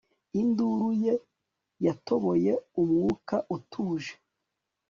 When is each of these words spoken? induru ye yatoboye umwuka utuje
induru 0.41 0.89
ye 1.03 1.13
yatoboye 1.85 2.51
umwuka 2.81 3.35
utuje 3.55 4.13